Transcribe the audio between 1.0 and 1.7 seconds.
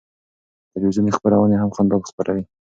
خپرونه هم